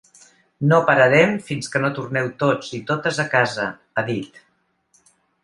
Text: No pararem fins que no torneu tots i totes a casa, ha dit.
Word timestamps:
No 0.69 0.77
pararem 0.85 1.35
fins 1.49 1.69
que 1.75 1.81
no 1.83 1.91
torneu 1.99 2.31
tots 2.45 2.73
i 2.79 2.81
totes 2.93 3.21
a 3.27 3.27
casa, 3.35 3.69
ha 4.03 4.07
dit. 4.11 4.43